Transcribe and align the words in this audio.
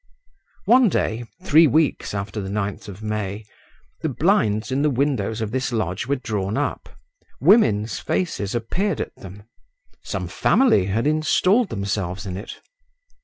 One 0.65 0.89
day—three 0.89 1.67
weeks 1.67 2.15
after 2.15 2.41
the 2.41 2.49
9th 2.49 2.87
of 2.87 3.03
May—the 3.03 4.09
blinds 4.09 4.71
in 4.71 4.81
the 4.81 4.89
windows 4.89 5.41
of 5.41 5.51
this 5.51 5.71
lodge 5.71 6.07
were 6.07 6.15
drawn 6.15 6.57
up, 6.57 6.89
women's 7.39 7.99
faces 7.99 8.55
appeared 8.55 8.99
at 8.99 9.15
them—some 9.17 10.27
family 10.27 10.85
had 10.87 11.05
installed 11.05 11.69
themselves 11.69 12.25
in 12.25 12.35
it. 12.35 12.61